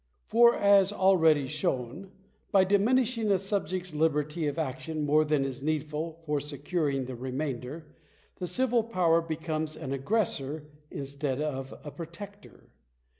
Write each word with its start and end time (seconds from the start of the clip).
For, 0.25 0.55
as 0.55 0.91
already 0.91 1.45
shown, 1.45 2.09
by 2.51 2.63
diminishing 2.63 3.29
a 3.29 3.37
subject's 3.37 3.93
liberty 3.93 4.47
of 4.47 4.57
action 4.57 5.05
more 5.05 5.23
than 5.23 5.45
is 5.45 5.61
needful 5.61 6.23
for 6.25 6.39
securing 6.39 7.05
the 7.05 7.13
remainder, 7.15 7.85
the 8.37 8.47
civil 8.47 8.83
power 8.83 9.21
becomes 9.21 9.77
an 9.77 9.93
aggressor 9.93 10.63
instead 10.89 11.39
of 11.39 11.79
a 11.83 11.91
protector. 11.91 12.71